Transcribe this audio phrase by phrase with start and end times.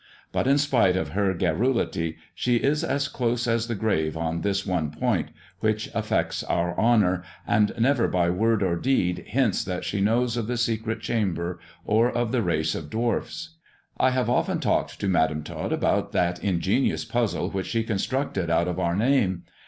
[0.31, 4.65] But in spite of her garrulity, she is as close as the grave on this
[4.65, 5.27] one point
[5.59, 10.47] which affects our honour, and never by word or deed hints that she knows of
[10.47, 13.57] the secret chamber, or of the race of dwarfs.
[13.57, 13.57] ^*
[14.03, 18.67] I have often talked to Madam Tot about that ingenious puzzle which she constructed out
[18.67, 19.43] of our name.